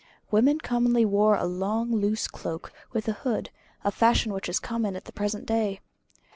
[0.31, 3.51] Women commonly wore a long loose cloak, with a hood,
[3.83, 5.79] a fashion which is common at the present day.